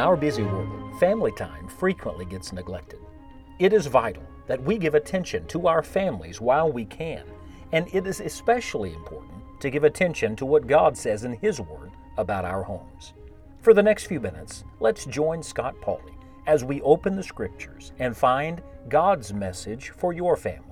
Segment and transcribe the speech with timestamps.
[0.00, 2.98] our busy world, family time frequently gets neglected.
[3.58, 7.22] It is vital that we give attention to our families while we can,
[7.72, 11.90] and it is especially important to give attention to what God says in His Word
[12.16, 13.12] about our homes.
[13.60, 16.14] For the next few minutes, let's join Scott Pauley
[16.46, 20.69] as we open the Scriptures and find God's message for your family.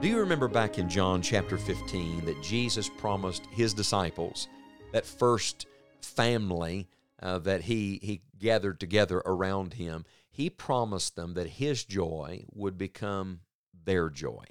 [0.00, 4.46] Do you remember back in John chapter 15 that Jesus promised his disciples,
[4.92, 5.66] that first
[6.00, 6.86] family
[7.20, 12.78] uh, that he, he gathered together around him, he promised them that his joy would
[12.78, 13.40] become
[13.84, 14.44] their joy.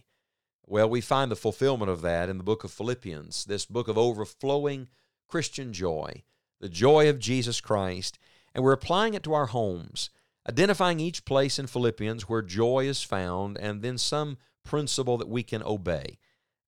[0.66, 3.98] Well, we find the fulfillment of that in the book of Philippians, this book of
[3.98, 4.90] overflowing
[5.30, 6.24] Christian joy,
[6.60, 8.20] the joy of Jesus Christ,
[8.54, 10.10] and we're applying it to our homes,
[10.48, 15.42] identifying each place in Philippians where joy is found, and then some principle that we
[15.42, 16.20] can obey.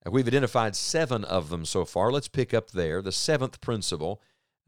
[0.04, 2.12] And we've identified seven of them so far.
[2.12, 3.02] Let's pick up there.
[3.02, 4.22] The seventh principle,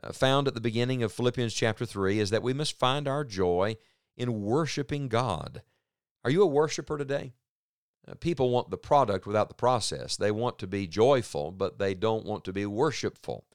[0.03, 3.23] uh, found at the beginning of Philippians chapter 3, is that we must find our
[3.23, 3.77] joy
[4.17, 5.63] in worshiping God.
[6.25, 7.33] Are you a worshiper today?
[8.07, 10.17] Uh, people want the product without the process.
[10.17, 13.45] They want to be joyful, but they don't want to be worshipful.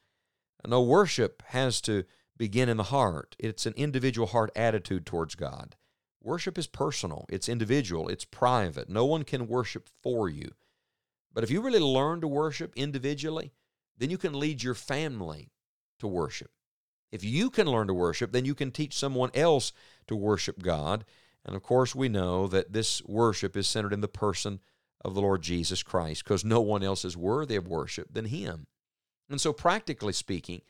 [0.66, 2.04] No, worship has to
[2.36, 3.36] begin in the heart.
[3.38, 5.76] It's an individual heart attitude towards God.
[6.26, 8.88] Worship is personal, it's individual, it's private.
[8.88, 10.50] No one can worship for you.
[11.32, 13.52] But if you really learn to worship individually,
[13.96, 15.52] then you can lead your family
[16.00, 16.50] to worship.
[17.12, 19.72] If you can learn to worship, then you can teach someone else
[20.08, 21.04] to worship God.
[21.44, 24.58] And of course, we know that this worship is centered in the person
[25.04, 28.66] of the Lord Jesus Christ because no one else is worthy of worship than Him.
[29.30, 30.62] And so, practically speaking,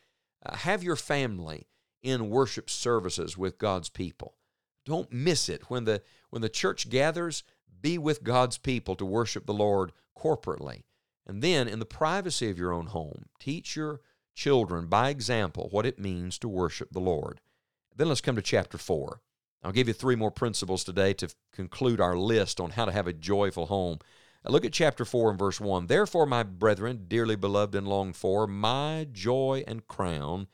[0.44, 1.66] uh, have your family
[2.02, 4.34] in worship services with God's people.
[4.86, 5.68] Don't miss it.
[5.68, 7.42] When the, when the church gathers,
[7.82, 10.84] be with God's people to worship the Lord corporately.
[11.26, 14.00] And then, in the privacy of your own home, teach your
[14.34, 17.40] children by example what it means to worship the Lord.
[17.94, 19.20] Then let's come to chapter 4.
[19.64, 23.08] I'll give you three more principles today to conclude our list on how to have
[23.08, 23.98] a joyful home.
[24.44, 25.88] Look at chapter 4 and verse 1.
[25.88, 30.46] Therefore, my brethren, dearly beloved and longed for, my joy and crown,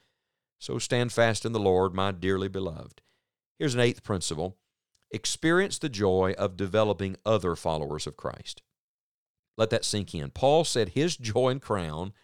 [0.58, 3.02] so stand fast in the Lord, my dearly beloved.
[3.58, 4.56] Here's an eighth principle
[5.10, 8.62] experience the joy of developing other followers of Christ.
[9.58, 10.30] Let that sink in.
[10.30, 12.14] Paul said his joy and crown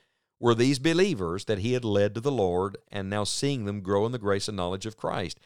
[0.40, 4.06] were these believers that he had led to the Lord and now seeing them grow
[4.06, 5.38] in the grace and knowledge of Christ.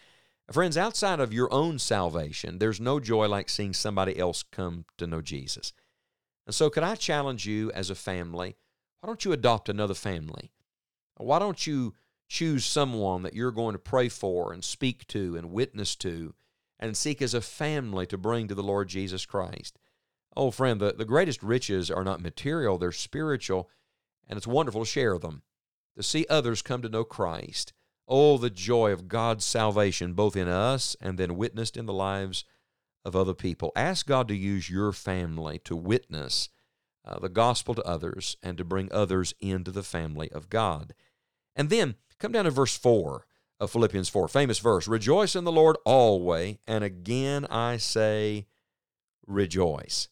[0.50, 5.06] Friends, outside of your own salvation, there's no joy like seeing somebody else come to
[5.06, 5.72] know Jesus.
[6.46, 8.56] And so, could I challenge you as a family?
[9.00, 10.52] Why don't you adopt another family?
[11.16, 11.94] Why don't you
[12.32, 16.32] choose someone that you're going to pray for and speak to and witness to
[16.80, 19.78] and seek as a family to bring to the Lord Jesus Christ.
[20.34, 23.68] Oh, friend, the, the greatest riches are not material, they're spiritual,
[24.26, 25.42] and it's wonderful to share them,
[25.94, 27.74] to see others come to know Christ.
[28.08, 32.46] Oh, the joy of God's salvation, both in us and then witnessed in the lives
[33.04, 33.72] of other people.
[33.76, 36.48] Ask God to use your family to witness
[37.04, 40.94] uh, the gospel to others and to bring others into the family of God.
[41.54, 43.26] And then Come down to verse 4
[43.58, 48.46] of Philippians 4, famous verse Rejoice in the Lord always, and again I say,
[49.26, 50.06] rejoice.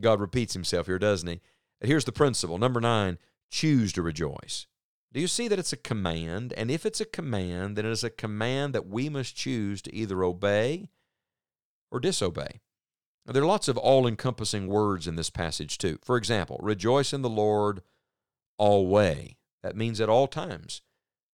[0.00, 1.42] God repeats himself here, doesn't he?
[1.82, 2.56] Here's the principle.
[2.56, 3.18] Number nine,
[3.50, 4.68] choose to rejoice.
[5.12, 6.54] Do you see that it's a command?
[6.56, 9.94] And if it's a command, then it is a command that we must choose to
[9.94, 10.88] either obey
[11.90, 12.62] or disobey.
[13.26, 15.98] Now, there are lots of all encompassing words in this passage, too.
[16.02, 17.82] For example, rejoice in the Lord
[18.56, 19.34] always.
[19.62, 20.82] That means at all times.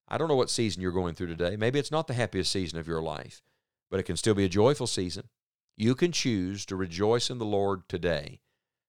[0.08, 1.56] I don't know what season you're going through today.
[1.56, 3.42] Maybe it's not the happiest season of your life,
[3.90, 5.28] but it can still be a joyful season.
[5.76, 8.40] You can choose to rejoice in the Lord today.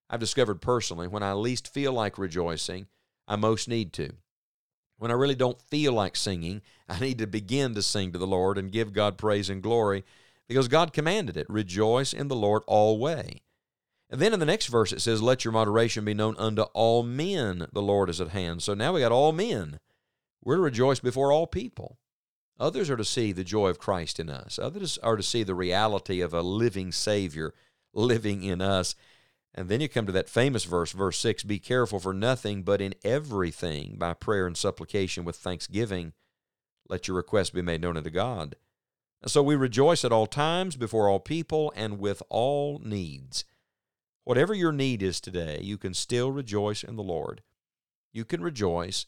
[0.10, 2.88] I've discovered personally when I least feel like rejoicing,
[3.28, 4.14] I most need to.
[4.98, 8.28] When I really don't feel like singing, I need to begin to sing to the
[8.28, 10.06] Lord and give God praise and glory
[10.48, 11.50] because God commanded it.
[11.50, 13.40] Rejoice in the Lord always.
[14.10, 17.04] And then in the next verse it says, Let your moderation be known unto all
[17.04, 18.64] men, the Lord is at hand.
[18.64, 19.80] So now we got all men.
[20.44, 21.98] We're to rejoice before all people.
[22.60, 24.58] Others are to see the joy of Christ in us.
[24.58, 27.54] Others are to see the reality of a living Savior
[27.94, 28.96] living in us.
[29.54, 32.82] And then you come to that famous verse, verse 6 Be careful for nothing, but
[32.82, 36.14] in everything, by prayer and supplication with thanksgiving,
[36.90, 38.56] let your requests be made known unto God.
[39.22, 43.44] And so we rejoice at all times, before all people, and with all needs.
[44.28, 47.44] Whatever your need is today, you can still rejoice in the Lord.
[48.12, 49.06] You can rejoice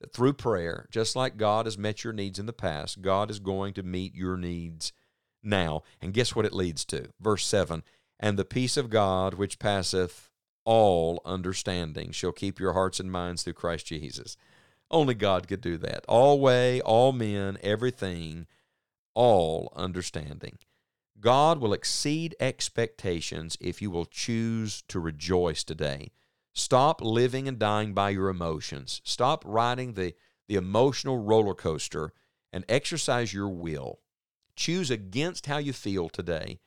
[0.00, 3.38] that through prayer, just like God has met your needs in the past, God is
[3.38, 4.92] going to meet your needs
[5.40, 5.84] now.
[6.02, 7.10] And guess what it leads to?
[7.20, 7.84] Verse 7
[8.18, 10.30] And the peace of God, which passeth
[10.64, 14.36] all understanding, shall keep your hearts and minds through Christ Jesus.
[14.90, 16.04] Only God could do that.
[16.08, 18.48] All way, all men, everything,
[19.14, 20.58] all understanding.
[21.20, 26.12] God will exceed expectations if you will choose to rejoice today.
[26.52, 29.00] Stop living and dying by your emotions.
[29.04, 30.14] Stop riding the,
[30.48, 32.12] the emotional roller coaster
[32.52, 34.00] and exercise your will.
[34.56, 36.58] Choose against how you feel today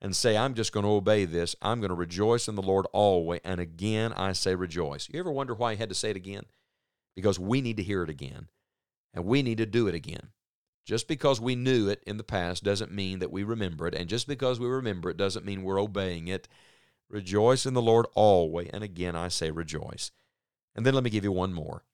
[0.00, 1.56] and say, I'm just going to obey this.
[1.62, 3.40] I'm going to rejoice in the Lord always.
[3.44, 5.08] And again, I say rejoice.
[5.10, 6.44] You ever wonder why he had to say it again?
[7.14, 8.48] Because we need to hear it again
[9.14, 10.28] and we need to do it again.
[10.84, 13.94] Just because we knew it in the past doesn't mean that we remember it.
[13.94, 16.48] And just because we remember it doesn't mean we're obeying it.
[17.08, 18.70] Rejoice in the Lord always.
[18.72, 20.10] And again, I say rejoice.
[20.74, 21.84] And then let me give you one more.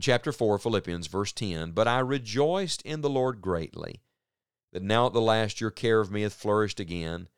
[0.00, 4.02] chapter 4, Philippians, verse 10 But I rejoiced in the Lord greatly,
[4.72, 7.28] that now at the last your care of me hath flourished again,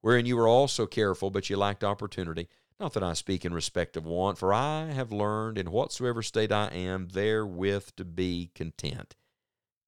[0.00, 2.48] wherein you were also careful, but you lacked opportunity.
[2.80, 6.50] Not that I speak in respect of want, for I have learned in whatsoever state
[6.50, 9.14] I am therewith to be content.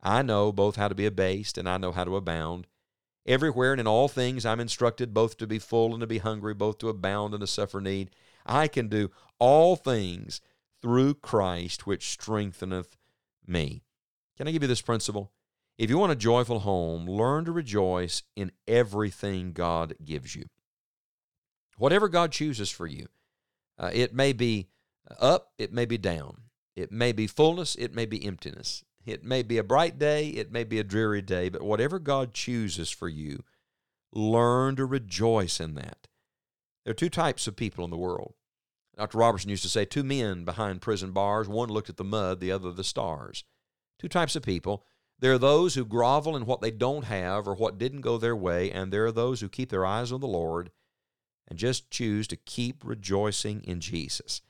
[0.04, 2.66] I know both how to be abased and I know how to abound.
[3.26, 6.52] Everywhere and in all things I'm instructed both to be full and to be hungry,
[6.52, 8.10] both to abound and to suffer need.
[8.44, 10.42] I can do all things
[10.82, 12.96] through Christ which strengtheneth
[13.46, 13.82] me.
[14.36, 15.32] Can I give you this principle?
[15.78, 20.44] If you want a joyful home, learn to rejoice in everything God gives you.
[21.78, 23.06] Whatever God chooses for you,
[23.78, 24.68] uh, it may be
[25.18, 26.42] up, it may be down,
[26.76, 28.84] it may be fullness, it may be emptiness.
[29.04, 32.32] It may be a bright day, it may be a dreary day, but whatever God
[32.32, 33.44] chooses for you,
[34.12, 36.08] learn to rejoice in that.
[36.84, 38.34] There are two types of people in the world.
[38.96, 39.18] Dr.
[39.18, 42.52] Robertson used to say two men behind prison bars, one looked at the mud, the
[42.52, 43.44] other the stars.
[43.98, 44.84] Two types of people.
[45.18, 48.36] There are those who grovel in what they don't have or what didn't go their
[48.36, 50.70] way, and there are those who keep their eyes on the Lord
[51.48, 54.42] and just choose to keep rejoicing in Jesus.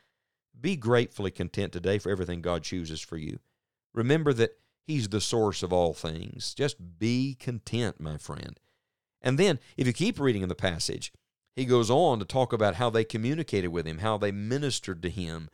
[0.59, 3.39] Be gratefully content today for everything God chooses for you.
[3.95, 6.53] Remember that He's the source of all things.
[6.55, 8.61] Just be content, my friend.
[9.23, 11.11] And then, if you keep reading in the passage,
[11.57, 15.09] he goes on to talk about how they communicated with him, how they ministered to
[15.09, 15.49] him.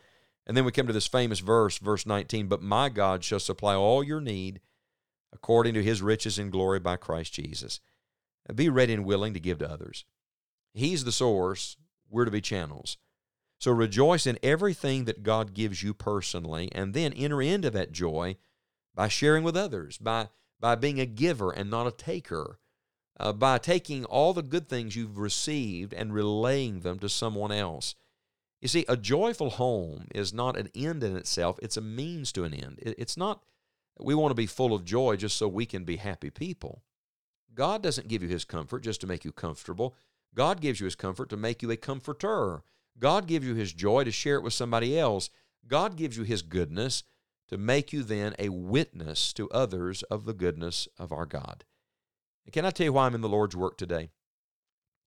[0.47, 3.75] And then we come to this famous verse, verse 19 But my God shall supply
[3.75, 4.61] all your need
[5.33, 7.79] according to his riches and glory by Christ Jesus.
[8.53, 10.05] Be ready and willing to give to others.
[10.75, 11.77] He's the source,
[12.09, 12.97] we're to be channels.
[13.61, 18.37] So rejoice in everything that God gives you personally, and then enter into that joy
[18.95, 22.59] by sharing with others, by, by being a giver and not a taker,
[23.21, 27.95] uh, by taking all the good things you've received and relaying them to someone else.
[28.63, 32.45] You see, a joyful home is not an end in itself, it's a means to
[32.45, 32.79] an end.
[32.81, 33.43] It, it's not,
[33.99, 36.83] we want to be full of joy just so we can be happy people.
[37.55, 39.95] God doesn't give you his comfort just to make you comfortable.
[40.35, 42.63] God gives you his comfort to make you a comforter.
[42.99, 45.31] God gives you his joy to share it with somebody else.
[45.67, 47.03] God gives you his goodness
[47.49, 51.65] to make you then a witness to others of the goodness of our God.
[52.45, 54.11] And can I tell you why I'm in the Lord's work today?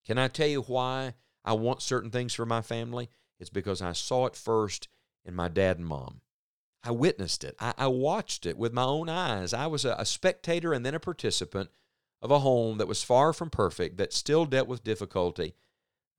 [0.06, 1.14] Can I tell you why
[1.44, 3.08] I want certain things for my family?
[3.40, 4.88] It's because I saw it first
[5.24, 6.20] in my dad and mom.
[6.82, 7.56] I witnessed it.
[7.58, 9.54] I, I watched it with my own eyes.
[9.54, 11.70] I was a, a spectator and then a participant
[12.20, 15.54] of a home that was far from perfect, that still dealt with difficulty,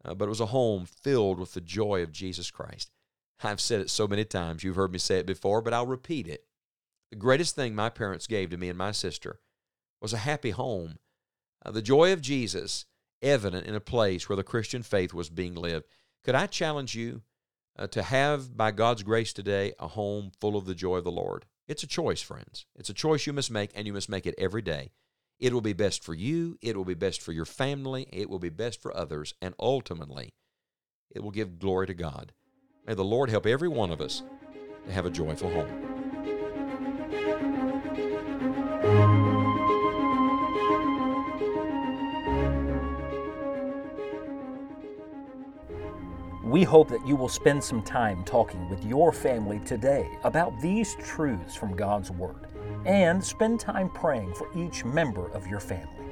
[0.06, 2.92] uh, but it was a home filled with the joy of Jesus Christ.
[3.44, 6.28] I've said it so many times, you've heard me say it before, but I'll repeat
[6.28, 6.46] it.
[7.12, 9.40] The greatest thing my parents gave to me and my sister
[10.02, 11.00] was a happy home,
[11.66, 12.86] uh, the joy of Jesus
[13.22, 15.86] evident in a place where the Christian faith was being lived.
[16.24, 17.22] Could I challenge you
[17.78, 21.12] uh, to have, by God's grace today, a home full of the joy of the
[21.12, 21.46] Lord?
[21.68, 22.66] It's a choice, friends.
[22.76, 24.92] It's a choice you must make, and you must make it every day.
[25.38, 28.40] It will be best for you, it will be best for your family, it will
[28.40, 30.34] be best for others, and ultimately,
[31.12, 32.32] it will give glory to God.
[32.88, 34.24] May the Lord help every one of us
[34.86, 35.92] to have a joyful home.
[46.46, 50.96] We hope that you will spend some time talking with your family today about these
[51.04, 52.48] truths from God's Word
[52.86, 56.06] and spend time praying for each member of your family.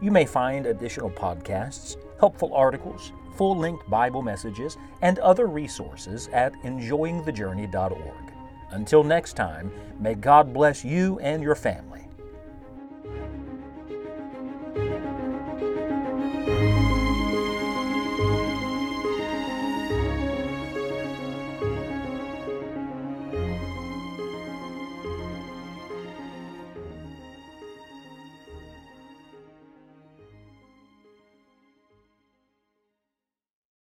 [0.00, 6.52] You may find additional podcasts, helpful articles, full length Bible messages, and other resources at
[6.62, 8.32] enjoyingthejourney.org.
[8.70, 11.89] Until next time, may God bless you and your family